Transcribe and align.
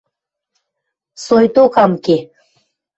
–Соикток 1.23 1.73
ам 1.83 1.91
ке... 2.05 2.17